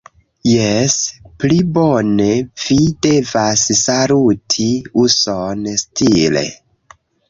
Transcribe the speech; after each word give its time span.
Jes, 0.51 0.95
pli 1.43 1.59
bone. 1.75 2.31
Vi 2.65 2.79
devas 3.09 3.69
saluti 3.85 4.69
uson-stile. 5.07 6.49